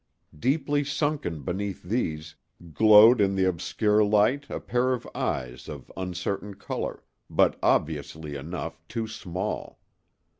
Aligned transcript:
Deeply 0.35 0.83
sunken 0.83 1.43
beneath 1.43 1.83
these, 1.83 2.35
glowed 2.73 3.21
in 3.21 3.35
the 3.35 3.45
obscure 3.45 4.03
light 4.03 4.49
a 4.49 4.59
pair 4.59 4.93
of 4.93 5.07
eyes 5.13 5.69
of 5.69 5.91
uncertain 5.95 6.55
color, 6.55 7.03
but 7.29 7.55
obviously 7.61 8.33
enough 8.35 8.81
too 8.87 9.07
small. 9.07 9.77